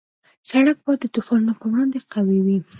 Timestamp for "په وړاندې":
1.59-1.97